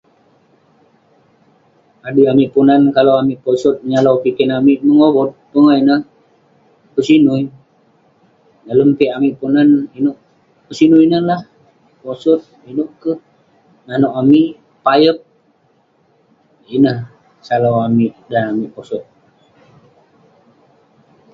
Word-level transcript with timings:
Adui 2.07 2.25
amik 2.31 2.49
Ponan, 2.53 2.81
kalau 2.95 3.13
amik 3.21 3.39
posot, 3.45 3.75
menyalau 3.83 4.13
piken 4.23 4.49
amik, 4.59 4.77
mengovot. 4.87 5.29
Pongah 5.51 5.75
ineh, 5.81 6.01
pesinui. 6.93 7.43
Dalem 8.67 8.89
piak 8.97 9.15
amik 9.17 9.33
Ponan, 9.41 9.69
inouk- 9.97 10.23
pesinui 10.67 11.03
ineh 11.07 11.21
lah. 11.29 11.41
Posot, 12.03 12.41
inouk 12.69 12.91
kek 13.01 13.19
nanouk 13.87 14.13
amik, 14.21 14.49
payeg. 14.83 15.17
Ineh 16.75 16.97
salau 17.47 17.75
amik 17.87 18.11
dan 18.31 18.43
amik 18.51 18.69
posot. 18.75 19.03